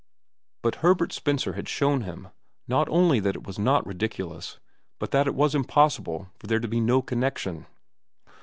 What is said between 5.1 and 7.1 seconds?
that it was impossible for there to be no